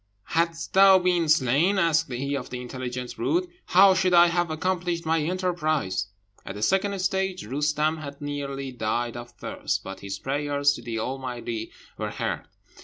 [0.29, 5.05] "Hadst thou been slain," asked he of the intelligent brute, "how should I have accomplished
[5.05, 6.07] my enterprise?"
[6.43, 10.97] At the second stage Roostem had nearly died of thirst, but his prayers to the
[10.97, 12.47] Almighty were heard.